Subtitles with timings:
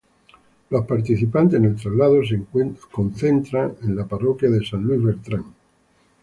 [0.71, 2.43] Los participantes en el traslado se
[2.91, 5.45] concentran a la parroquia de San Luis Bertrán.